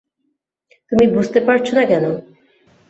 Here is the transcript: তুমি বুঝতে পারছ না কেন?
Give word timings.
তুমি 0.91 1.05
বুঝতে 1.15 1.39
পারছ 1.47 1.67
না 1.73 1.83
কেন? 1.85 2.05